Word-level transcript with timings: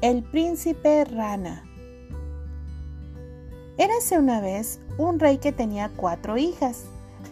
El 0.00 0.22
príncipe 0.22 1.04
rana. 1.06 1.64
Érase 3.78 4.16
una 4.16 4.40
vez 4.40 4.78
un 4.96 5.18
rey 5.18 5.38
que 5.38 5.50
tenía 5.50 5.90
cuatro 5.96 6.38
hijas. 6.38 6.84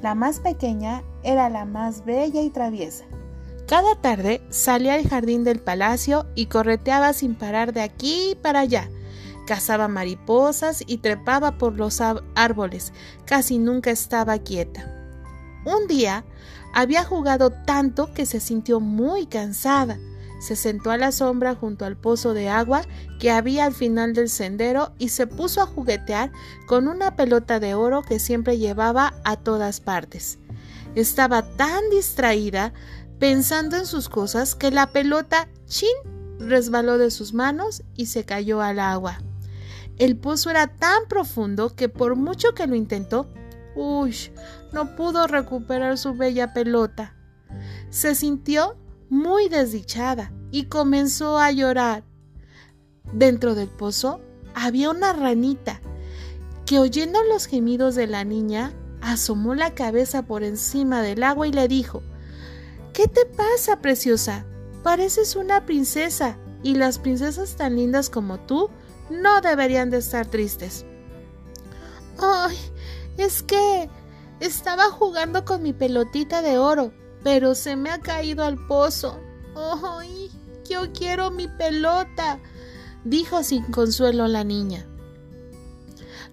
La 0.02 0.16
más 0.16 0.40
pequeña 0.40 1.04
era 1.22 1.48
la 1.48 1.64
más 1.64 2.04
bella 2.04 2.42
y 2.42 2.50
traviesa. 2.50 3.04
Cada 3.68 3.94
tarde 3.94 4.42
salía 4.50 4.94
al 4.94 5.08
jardín 5.08 5.44
del 5.44 5.60
palacio 5.60 6.26
y 6.34 6.46
correteaba 6.46 7.12
sin 7.12 7.36
parar 7.36 7.72
de 7.72 7.82
aquí 7.82 8.36
para 8.42 8.60
allá. 8.60 8.90
Cazaba 9.46 9.86
mariposas 9.86 10.82
y 10.88 10.98
trepaba 10.98 11.58
por 11.58 11.74
los 11.74 12.00
árboles. 12.34 12.92
Casi 13.26 13.58
nunca 13.58 13.92
estaba 13.92 14.38
quieta. 14.38 14.92
Un 15.64 15.86
día 15.86 16.24
había 16.74 17.04
jugado 17.04 17.50
tanto 17.50 18.12
que 18.12 18.26
se 18.26 18.40
sintió 18.40 18.80
muy 18.80 19.26
cansada. 19.26 20.00
Se 20.46 20.54
sentó 20.54 20.92
a 20.92 20.96
la 20.96 21.10
sombra 21.10 21.56
junto 21.56 21.84
al 21.84 21.96
pozo 21.96 22.32
de 22.32 22.48
agua 22.48 22.82
que 23.18 23.32
había 23.32 23.64
al 23.64 23.74
final 23.74 24.14
del 24.14 24.28
sendero 24.28 24.92
y 24.96 25.08
se 25.08 25.26
puso 25.26 25.60
a 25.60 25.66
juguetear 25.66 26.30
con 26.68 26.86
una 26.86 27.16
pelota 27.16 27.58
de 27.58 27.74
oro 27.74 28.02
que 28.02 28.20
siempre 28.20 28.56
llevaba 28.56 29.14
a 29.24 29.34
todas 29.34 29.80
partes. 29.80 30.38
Estaba 30.94 31.42
tan 31.56 31.90
distraída 31.90 32.72
pensando 33.18 33.76
en 33.76 33.86
sus 33.86 34.08
cosas 34.08 34.54
que 34.54 34.70
la 34.70 34.92
pelota, 34.92 35.48
chin, 35.64 35.88
resbaló 36.38 36.96
de 36.96 37.10
sus 37.10 37.34
manos 37.34 37.82
y 37.96 38.06
se 38.06 38.24
cayó 38.24 38.62
al 38.62 38.78
agua. 38.78 39.18
El 39.98 40.16
pozo 40.16 40.50
era 40.50 40.68
tan 40.68 41.08
profundo 41.08 41.74
que 41.74 41.88
por 41.88 42.14
mucho 42.14 42.54
que 42.54 42.68
lo 42.68 42.76
intentó, 42.76 43.28
uy, 43.74 44.14
no 44.72 44.94
pudo 44.94 45.26
recuperar 45.26 45.98
su 45.98 46.14
bella 46.14 46.52
pelota. 46.52 47.16
Se 47.90 48.14
sintió 48.14 48.76
muy 49.10 49.48
desdichada 49.48 50.30
y 50.50 50.64
comenzó 50.64 51.38
a 51.38 51.50
llorar. 51.50 52.04
Dentro 53.12 53.54
del 53.54 53.68
pozo 53.68 54.20
había 54.54 54.90
una 54.90 55.12
ranita 55.12 55.80
que 56.64 56.78
oyendo 56.78 57.22
los 57.22 57.46
gemidos 57.46 57.94
de 57.94 58.06
la 58.06 58.24
niña 58.24 58.72
asomó 59.00 59.54
la 59.54 59.74
cabeza 59.74 60.22
por 60.22 60.42
encima 60.42 61.02
del 61.02 61.22
agua 61.22 61.46
y 61.46 61.52
le 61.52 61.68
dijo 61.68 62.02
¿Qué 62.92 63.08
te 63.08 63.26
pasa, 63.26 63.80
preciosa? 63.80 64.46
Pareces 64.82 65.36
una 65.36 65.66
princesa 65.66 66.38
y 66.62 66.74
las 66.74 66.98
princesas 66.98 67.54
tan 67.56 67.76
lindas 67.76 68.08
como 68.08 68.40
tú 68.40 68.70
no 69.10 69.40
deberían 69.40 69.90
de 69.90 69.98
estar 69.98 70.26
tristes. 70.26 70.86
Ay, 72.18 72.56
es 73.18 73.42
que 73.42 73.90
estaba 74.40 74.84
jugando 74.90 75.44
con 75.44 75.62
mi 75.62 75.72
pelotita 75.72 76.42
de 76.42 76.58
oro, 76.58 76.92
pero 77.22 77.54
se 77.54 77.76
me 77.76 77.90
ha 77.90 78.00
caído 78.00 78.44
al 78.44 78.56
pozo. 78.66 79.20
¡Ay! 79.54 80.25
Yo 80.68 80.92
quiero 80.92 81.30
mi 81.30 81.48
pelota, 81.48 82.38
dijo 83.04 83.42
sin 83.42 83.64
consuelo 83.64 84.26
la 84.26 84.44
niña. 84.44 84.86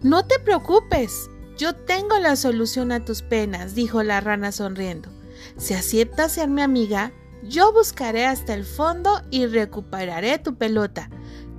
No 0.02 0.26
te 0.26 0.40
preocupes, 0.40 1.30
yo 1.58 1.76
tengo 1.76 2.18
la 2.20 2.36
solución 2.36 2.92
a 2.92 3.06
tus 3.06 3.22
penas, 3.22 3.76
dijo 3.76 4.04
la 4.04 4.20
rana 4.22 4.52
sonriendo. 4.52 5.10
Si 5.58 5.74
aceptas 5.74 6.34
ser 6.34 6.50
mi 6.50 6.62
amiga, 6.62 7.12
yo 7.44 7.72
buscaré 7.74 8.26
hasta 8.26 8.54
el 8.54 8.66
fondo 8.66 9.22
y 9.30 9.46
recuperaré 9.46 10.40
tu 10.40 10.56
pelota. 10.56 11.10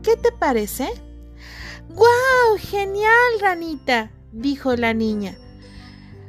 ¿Qué 0.02 0.16
te 0.16 0.32
parece? 0.32 0.88
¡Guau! 1.88 2.58
¡Genial, 2.58 3.40
ranita! 3.40 4.10
dijo 4.32 4.74
la 4.76 4.94
niña. 4.94 5.38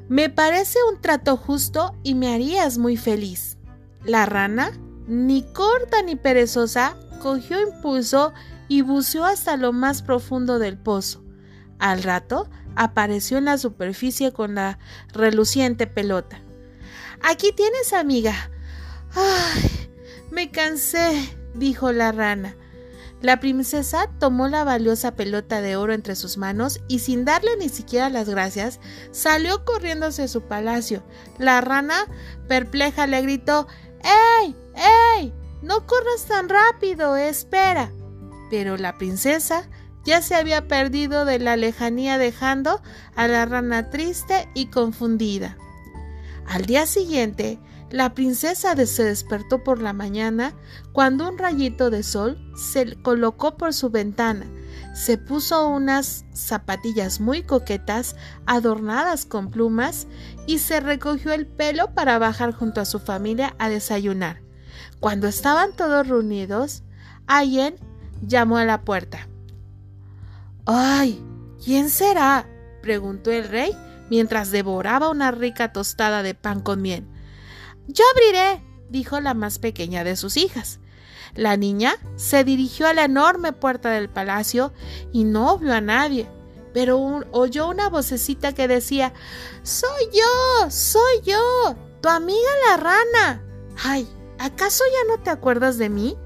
Me 0.08 0.30
parece 0.30 0.78
un 0.92 1.02
trato 1.02 1.36
justo 1.36 1.96
y 2.04 2.14
me 2.14 2.34
harías 2.34 2.78
muy 2.78 2.96
feliz. 2.96 3.58
La 4.04 4.26
rana, 4.28 4.72
ni 5.08 5.44
corta 5.54 6.02
ni 6.02 6.16
perezosa, 6.16 6.96
cogió 7.22 7.62
impulso 7.62 8.34
y 8.68 8.82
buceó 8.82 9.26
hasta 9.26 9.58
lo 9.58 9.74
más 9.74 10.02
profundo 10.02 10.60
del 10.60 10.78
pozo. 10.78 11.24
Al 11.80 12.04
rato 12.04 12.50
apareció 12.76 13.38
en 13.38 13.46
la 13.46 13.58
superficie 13.58 14.32
con 14.32 14.56
la 14.56 14.80
reluciente 15.14 15.88
pelota. 15.88 16.40
Aquí 17.22 17.52
tienes, 17.52 17.94
amiga. 17.94 18.52
Ay, 19.16 19.90
me 20.32 20.52
cansé, 20.52 21.38
dijo 21.54 21.92
la 21.92 22.12
rana. 22.12 22.56
La 23.22 23.40
princesa 23.40 24.10
tomó 24.20 24.48
la 24.50 24.64
valiosa 24.64 25.16
pelota 25.16 25.62
de 25.62 25.78
oro 25.78 25.94
entre 25.94 26.16
sus 26.16 26.38
manos 26.38 26.82
y 26.88 27.00
sin 27.00 27.26
darle 27.26 27.58
ni 27.58 27.70
siquiera 27.70 28.10
las 28.10 28.30
gracias, 28.30 28.80
salió 29.12 29.66
corriendo 29.66 30.08
hacia 30.08 30.28
su 30.28 30.42
palacio. 30.42 31.02
La 31.40 31.62
rana, 31.62 32.06
perpleja, 32.48 33.08
le 33.08 33.22
gritó 33.22 33.68
¡Ey! 34.06 34.56
¡Ey! 34.76 35.34
No 35.62 35.86
corras 35.88 36.26
tan 36.28 36.48
rápido, 36.48 37.18
espera. 37.18 37.92
Pero 38.50 38.78
la 38.78 38.98
princesa 38.98 39.68
ya 40.04 40.22
se 40.22 40.36
había 40.36 40.68
perdido 40.68 41.26
de 41.26 41.40
la 41.40 41.58
lejanía 41.58 42.18
dejando 42.18 42.82
a 43.16 43.28
la 43.28 43.46
rana 43.46 43.90
triste 43.90 44.48
y 44.54 44.68
confundida. 44.68 45.58
Al 46.48 46.66
día 46.66 46.86
siguiente, 46.86 47.60
la 47.92 48.14
princesa 48.14 48.76
se 48.86 49.04
despertó 49.04 49.64
por 49.64 49.82
la 49.82 49.94
mañana 49.94 50.54
cuando 50.92 51.30
un 51.30 51.38
rayito 51.38 51.90
de 51.90 52.04
sol 52.04 52.38
se 52.56 52.96
colocó 53.02 53.58
por 53.58 53.74
su 53.74 53.90
ventana. 53.90 54.46
Se 54.94 55.18
puso 55.18 55.68
unas 55.68 56.26
zapatillas 56.34 57.20
muy 57.20 57.44
coquetas, 57.44 58.16
adornadas 58.46 59.26
con 59.26 59.52
plumas, 59.52 60.08
y 60.48 60.60
se 60.60 60.80
recogió 60.80 61.34
el 61.34 61.48
pelo 61.48 61.94
para 61.94 62.18
bajar 62.18 62.54
junto 62.54 62.82
a 62.82 62.86
su 62.86 63.00
familia 63.00 63.56
a 63.60 63.70
desayunar. 63.70 64.42
Cuando 65.00 65.28
estaban 65.28 65.76
todos 65.76 66.08
reunidos, 66.08 66.84
alguien 67.28 67.76
llamó 68.22 68.58
a 68.58 68.66
la 68.66 68.82
puerta. 68.82 69.28
¡Ay! 70.66 71.24
¿Quién 71.64 71.90
será? 71.90 72.48
preguntó 72.82 73.32
el 73.32 73.48
rey 73.48 73.76
mientras 74.10 74.52
devoraba 74.52 75.10
una 75.10 75.32
rica 75.32 75.72
tostada 75.74 76.24
de 76.24 76.36
pan 76.36 76.62
con 76.62 76.82
miel. 76.82 77.08
Yo 77.88 78.04
abriré, 78.14 78.64
dijo 78.90 79.20
la 79.20 79.34
más 79.34 79.60
pequeña 79.60 80.04
de 80.04 80.16
sus 80.16 80.38
hijas. 80.38 80.80
La 81.36 81.58
niña 81.58 81.96
se 82.16 82.44
dirigió 82.44 82.88
a 82.88 82.94
la 82.94 83.06
enorme 83.06 83.52
puerta 83.52 83.90
del 83.90 84.10
palacio 84.10 84.74
y 85.12 85.26
no 85.26 85.58
vio 85.58 85.74
a 85.74 85.82
nadie, 85.82 86.30
pero 86.74 87.22
oyó 87.32 87.68
una 87.68 87.90
vocecita 87.90 88.54
que 88.54 88.68
decía 88.68 89.14
Soy 89.64 90.06
yo, 90.14 90.70
soy 90.70 91.22
yo, 91.24 91.76
tu 92.02 92.10
amiga 92.10 92.50
la 92.70 92.78
rana. 92.78 93.44
Ay, 93.84 94.08
¿acaso 94.40 94.84
ya 94.92 95.16
no 95.16 95.22
te 95.22 95.30
acuerdas 95.30 95.78
de 95.78 95.90
mí? 95.90 96.18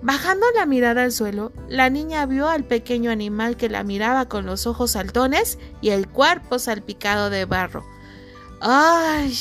Bajando 0.00 0.46
la 0.54 0.66
mirada 0.66 1.02
al 1.02 1.12
suelo, 1.12 1.52
la 1.68 1.88
niña 1.88 2.26
vio 2.26 2.48
al 2.48 2.64
pequeño 2.64 3.10
animal 3.10 3.56
que 3.56 3.70
la 3.70 3.84
miraba 3.84 4.28
con 4.28 4.44
los 4.44 4.66
ojos 4.66 4.92
saltones 4.92 5.58
y 5.80 5.90
el 5.90 6.08
cuerpo 6.08 6.58
salpicado 6.58 7.30
de 7.30 7.46
barro. 7.46 7.84
¡Ay! 8.60 9.34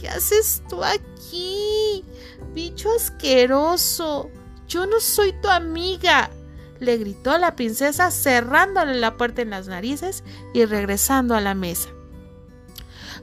¿Qué 0.00 0.08
haces 0.08 0.62
tú 0.68 0.84
aquí? 0.84 2.04
Bicho 2.54 2.88
asqueroso. 2.94 4.30
Yo 4.68 4.86
no 4.86 5.00
soy 5.00 5.32
tu 5.40 5.48
amiga. 5.48 6.30
le 6.80 6.96
gritó 6.96 7.36
la 7.38 7.56
princesa 7.56 8.12
cerrándole 8.12 8.94
la 8.94 9.16
puerta 9.16 9.42
en 9.42 9.50
las 9.50 9.66
narices 9.66 10.22
y 10.54 10.64
regresando 10.64 11.34
a 11.34 11.40
la 11.40 11.54
mesa. 11.54 11.88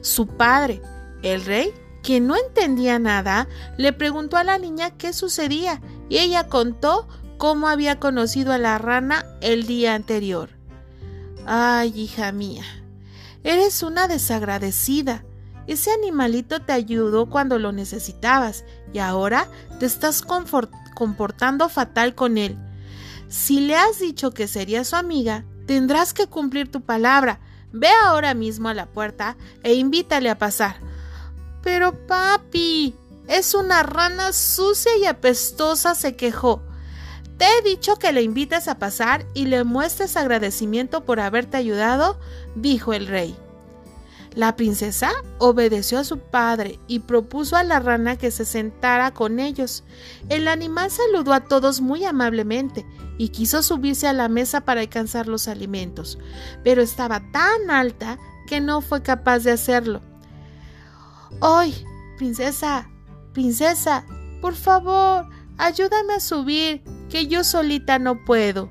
Su 0.02 0.26
padre, 0.26 0.82
el 1.22 1.42
rey, 1.42 1.72
que 2.02 2.20
no 2.20 2.36
entendía 2.36 2.98
nada, 2.98 3.48
le 3.78 3.94
preguntó 3.94 4.36
a 4.36 4.44
la 4.44 4.58
niña 4.58 4.96
qué 4.98 5.14
sucedía 5.14 5.80
y 6.10 6.18
ella 6.18 6.48
contó 6.48 7.08
cómo 7.38 7.68
había 7.68 7.98
conocido 7.98 8.52
a 8.52 8.58
la 8.58 8.76
rana 8.76 9.24
el 9.40 9.66
día 9.66 9.94
anterior. 9.94 10.50
Ay, 11.46 11.98
hija 11.98 12.30
mía, 12.32 12.64
eres 13.42 13.82
una 13.82 14.06
desagradecida. 14.06 15.24
Ese 15.66 15.90
animalito 15.90 16.60
te 16.60 16.72
ayudó 16.72 17.26
cuando 17.26 17.58
lo 17.58 17.72
necesitabas 17.72 18.64
y 18.92 18.98
ahora 18.98 19.48
te 19.80 19.86
estás 19.86 20.22
comportando 20.22 21.68
fatal 21.68 22.14
con 22.14 22.38
él. 22.38 22.56
Si 23.28 23.60
le 23.60 23.76
has 23.76 23.98
dicho 23.98 24.30
que 24.30 24.46
sería 24.46 24.84
su 24.84 24.96
amiga, 24.96 25.44
tendrás 25.66 26.14
que 26.14 26.28
cumplir 26.28 26.70
tu 26.70 26.82
palabra. 26.82 27.40
Ve 27.72 27.88
ahora 28.04 28.34
mismo 28.34 28.68
a 28.68 28.74
la 28.74 28.86
puerta 28.86 29.36
e 29.64 29.74
invítale 29.74 30.30
a 30.30 30.38
pasar. 30.38 30.76
Pero 31.62 32.06
papi, 32.06 32.94
es 33.26 33.54
una 33.54 33.82
rana 33.82 34.32
sucia 34.32 34.96
y 34.96 35.06
apestosa, 35.06 35.96
se 35.96 36.14
quejó. 36.14 36.62
Te 37.38 37.44
he 37.44 37.62
dicho 37.62 37.96
que 37.96 38.12
le 38.12 38.22
invites 38.22 38.68
a 38.68 38.78
pasar 38.78 39.26
y 39.34 39.46
le 39.46 39.64
muestres 39.64 40.16
agradecimiento 40.16 41.04
por 41.04 41.20
haberte 41.20 41.56
ayudado, 41.56 42.18
dijo 42.54 42.94
el 42.94 43.08
rey. 43.08 43.36
La 44.36 44.54
princesa 44.54 45.12
obedeció 45.38 45.98
a 45.98 46.04
su 46.04 46.18
padre 46.18 46.78
y 46.86 46.98
propuso 46.98 47.56
a 47.56 47.64
la 47.64 47.80
rana 47.80 48.16
que 48.16 48.30
se 48.30 48.44
sentara 48.44 49.14
con 49.14 49.40
ellos. 49.40 49.82
El 50.28 50.46
animal 50.46 50.90
saludó 50.90 51.32
a 51.32 51.44
todos 51.44 51.80
muy 51.80 52.04
amablemente 52.04 52.84
y 53.16 53.30
quiso 53.30 53.62
subirse 53.62 54.06
a 54.06 54.12
la 54.12 54.28
mesa 54.28 54.60
para 54.60 54.82
alcanzar 54.82 55.26
los 55.26 55.48
alimentos, 55.48 56.18
pero 56.62 56.82
estaba 56.82 57.22
tan 57.32 57.70
alta 57.70 58.18
que 58.46 58.60
no 58.60 58.82
fue 58.82 59.02
capaz 59.02 59.38
de 59.38 59.52
hacerlo. 59.52 60.02
¡Ay, 61.40 61.86
princesa! 62.18 62.90
Princesa, 63.32 64.04
por 64.42 64.54
favor, 64.54 65.30
ayúdame 65.56 66.12
a 66.12 66.20
subir, 66.20 66.82
que 67.08 67.26
yo 67.26 67.42
solita 67.42 67.98
no 67.98 68.22
puedo. 68.26 68.68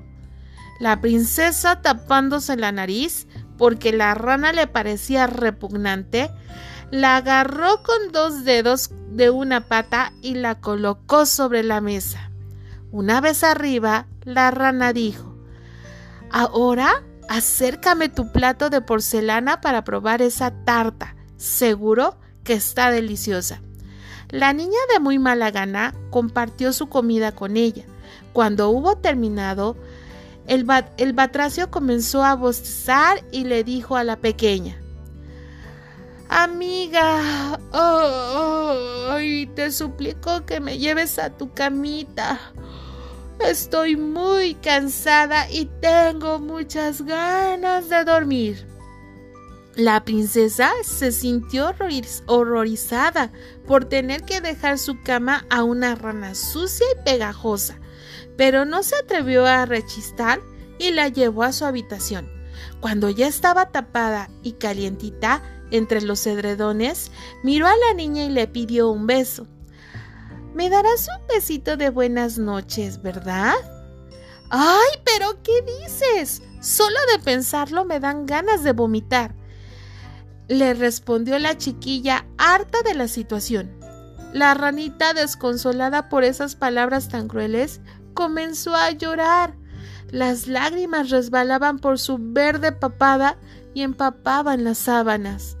La 0.78 1.00
princesa 1.00 1.82
tapándose 1.82 2.56
la 2.56 2.70
nariz 2.70 3.26
porque 3.58 3.92
la 3.92 4.14
rana 4.14 4.52
le 4.52 4.66
parecía 4.66 5.26
repugnante, 5.26 6.30
la 6.90 7.16
agarró 7.16 7.82
con 7.82 8.12
dos 8.12 8.44
dedos 8.44 8.90
de 9.10 9.30
una 9.30 9.62
pata 9.62 10.12
y 10.22 10.34
la 10.34 10.60
colocó 10.60 11.26
sobre 11.26 11.62
la 11.62 11.80
mesa. 11.80 12.30
Una 12.90 13.20
vez 13.20 13.42
arriba, 13.44 14.06
la 14.22 14.50
rana 14.50 14.92
dijo, 14.92 15.36
Ahora 16.30 17.02
acércame 17.28 18.08
tu 18.08 18.30
plato 18.30 18.70
de 18.70 18.80
porcelana 18.80 19.60
para 19.60 19.84
probar 19.84 20.22
esa 20.22 20.50
tarta. 20.64 21.16
Seguro 21.36 22.18
que 22.44 22.54
está 22.54 22.90
deliciosa. 22.90 23.60
La 24.28 24.52
niña 24.52 24.78
de 24.92 25.00
muy 25.00 25.18
mala 25.18 25.50
gana 25.50 25.94
compartió 26.10 26.72
su 26.72 26.88
comida 26.88 27.32
con 27.32 27.56
ella. 27.56 27.84
Cuando 28.32 28.70
hubo 28.70 28.96
terminado, 28.96 29.76
el, 30.46 31.12
batracio 31.12 31.70
comenzó 31.70 32.24
a 32.24 32.34
bostezar 32.34 33.24
y 33.32 33.44
le 33.44 33.64
dijo 33.64 33.96
a 33.96 34.04
la 34.04 34.16
pequeña, 34.16 34.80
Amiga, 36.28 37.58
te 39.54 39.70
suplico 39.70 40.44
que 40.44 40.60
me 40.60 40.78
lleves 40.78 41.18
a 41.18 41.30
tu 41.30 41.52
camita. 41.52 42.40
Estoy 43.40 43.96
muy 43.96 44.54
cansada 44.54 45.50
y 45.50 45.66
tengo 45.80 46.38
muchas 46.38 47.02
ganas 47.02 47.88
de 47.88 48.04
dormir. 48.04 48.66
La 49.76 50.04
princesa 50.04 50.72
se 50.82 51.12
sintió 51.12 51.74
horrorizada 52.26 53.30
por 53.66 53.84
tener 53.84 54.22
que 54.22 54.40
dejar 54.40 54.78
su 54.78 55.02
cama 55.02 55.44
a 55.50 55.64
una 55.64 55.94
rana 55.94 56.34
sucia 56.34 56.86
y 56.94 57.04
pegajosa, 57.04 57.78
pero 58.36 58.64
no 58.64 58.82
se 58.82 58.96
atrevió 58.96 59.46
a 59.46 59.66
rechistar 59.66 60.40
y 60.78 60.90
la 60.90 61.08
llevó 61.08 61.42
a 61.42 61.52
su 61.52 61.64
habitación. 61.64 62.28
Cuando 62.80 63.10
ya 63.10 63.26
estaba 63.26 63.70
tapada 63.70 64.28
y 64.42 64.52
calientita 64.52 65.42
entre 65.70 66.00
los 66.02 66.26
edredones, 66.26 67.10
miró 67.42 67.66
a 67.66 67.76
la 67.76 67.94
niña 67.94 68.24
y 68.24 68.30
le 68.30 68.46
pidió 68.46 68.90
un 68.90 69.06
beso. 69.06 69.46
Me 70.54 70.70
darás 70.70 71.08
un 71.08 71.26
besito 71.26 71.76
de 71.76 71.90
buenas 71.90 72.38
noches, 72.38 73.02
¿verdad? 73.02 73.54
¡Ay, 74.50 75.00
pero 75.04 75.42
qué 75.42 75.64
dices! 75.82 76.42
Solo 76.60 76.98
de 77.12 77.22
pensarlo 77.22 77.84
me 77.84 78.00
dan 78.00 78.26
ganas 78.26 78.62
de 78.62 78.72
vomitar 78.72 79.34
le 80.48 80.74
respondió 80.74 81.38
la 81.38 81.58
chiquilla 81.58 82.26
harta 82.38 82.82
de 82.82 82.94
la 82.94 83.08
situación. 83.08 83.70
La 84.32 84.54
ranita, 84.54 85.12
desconsolada 85.14 86.08
por 86.08 86.24
esas 86.24 86.56
palabras 86.56 87.08
tan 87.08 87.26
crueles, 87.26 87.80
comenzó 88.16 88.74
a 88.74 88.90
llorar. 88.90 89.54
Las 90.10 90.48
lágrimas 90.48 91.10
resbalaban 91.10 91.78
por 91.78 92.00
su 92.00 92.16
verde 92.18 92.72
papada 92.72 93.36
y 93.74 93.82
empapaban 93.82 94.64
las 94.64 94.78
sábanas. 94.78 95.56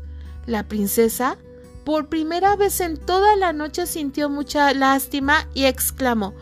La 0.46 0.66
princesa, 0.66 1.36
por 1.84 2.08
primera 2.08 2.56
vez 2.56 2.80
en 2.80 2.96
toda 2.96 3.36
la 3.36 3.52
noche, 3.52 3.86
sintió 3.86 4.30
mucha 4.30 4.72
lástima 4.72 5.46
y 5.54 5.66
exclamó 5.66 6.34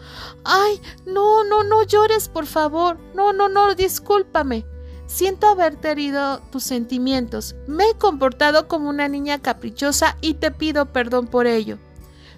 Ay, 0.45 0.81
no, 1.05 1.45
no, 1.45 1.65
no 1.65 1.83
llores, 1.83 2.29
por 2.29 2.47
favor. 2.47 2.99
No, 3.15 3.33
no, 3.33 3.49
no, 3.49 3.75
discúlpame. 3.75 4.65
Siento 5.07 5.49
haberte 5.49 5.91
herido 5.91 6.41
tus 6.51 6.63
sentimientos. 6.63 7.57
Me 7.67 7.91
he 7.91 7.95
comportado 7.95 8.69
como 8.69 8.89
una 8.89 9.09
niña 9.09 9.41
caprichosa 9.43 10.17
y 10.21 10.35
te 10.35 10.51
pido 10.51 10.93
perdón 10.93 11.27
por 11.27 11.47
ello. 11.47 11.79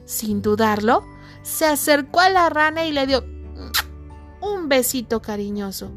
Sin 0.04 0.40
dudarlo, 0.40 1.04
se 1.42 1.66
acercó 1.66 2.20
a 2.20 2.30
la 2.30 2.48
rana 2.48 2.86
y 2.86 2.92
le 2.92 3.06
dio 3.06 3.35
un 4.54 4.68
besito 4.68 5.22
cariñoso. 5.22 5.90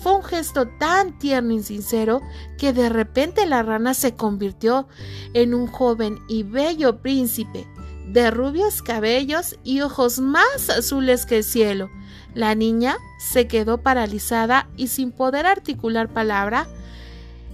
Fue 0.00 0.14
un 0.14 0.22
gesto 0.22 0.68
tan 0.78 1.18
tierno 1.18 1.52
y 1.52 1.62
sincero 1.62 2.20
que 2.58 2.72
de 2.72 2.88
repente 2.88 3.46
la 3.46 3.62
rana 3.62 3.94
se 3.94 4.14
convirtió 4.14 4.88
en 5.34 5.54
un 5.54 5.66
joven 5.66 6.18
y 6.28 6.42
bello 6.42 7.00
príncipe, 7.00 7.66
de 8.08 8.30
rubios 8.30 8.82
cabellos 8.82 9.58
y 9.64 9.80
ojos 9.80 10.20
más 10.20 10.70
azules 10.70 11.26
que 11.26 11.38
el 11.38 11.44
cielo. 11.44 11.90
La 12.34 12.54
niña 12.54 12.96
se 13.18 13.48
quedó 13.48 13.78
paralizada 13.78 14.68
y 14.76 14.88
sin 14.88 15.10
poder 15.10 15.46
articular 15.46 16.12
palabra. 16.12 16.68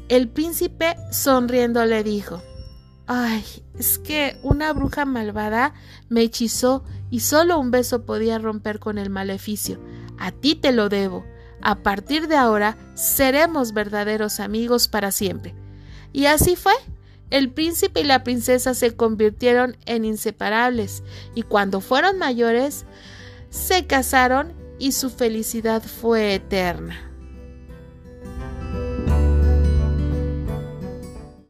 El 0.08 0.28
príncipe 0.28 0.96
sonriendo 1.10 1.84
le 1.87 2.02
dijo 2.02 2.43
Ay, 3.06 3.44
es 3.78 3.99
que 3.99 4.38
una 4.43 4.72
bruja 4.72 5.04
malvada 5.04 5.75
me 6.08 6.22
hechizó 6.22 6.84
y 7.10 7.20
solo 7.20 7.58
un 7.58 7.70
beso 7.70 8.04
podía 8.04 8.38
romper 8.38 8.78
con 8.78 8.99
el 8.99 9.10
maleficio. 9.10 9.78
A 10.23 10.31
ti 10.31 10.55
te 10.55 10.71
lo 10.71 10.89
debo. 10.89 11.27
A 11.63 11.83
partir 11.83 12.29
de 12.29 12.37
ahora 12.37 12.77
seremos 12.95 13.73
verdaderos 13.73 14.39
amigos 14.39 14.87
para 14.87 15.11
siempre. 15.11 15.53
Y 16.13 16.27
así 16.27 16.55
fue. 16.55 16.75
El 17.31 17.51
príncipe 17.51 18.03
y 18.03 18.05
la 18.05 18.23
princesa 18.23 18.75
se 18.75 18.95
convirtieron 18.95 19.77
en 19.85 20.05
inseparables 20.05 21.03
y 21.35 21.43
cuando 21.43 21.81
fueron 21.81 22.19
mayores 22.19 22.87
se 23.51 23.89
casaron 23.89 24.53
y 24.79 24.93
su 24.93 25.11
felicidad 25.11 25.83
fue 25.83 26.35
eterna. 26.35 27.12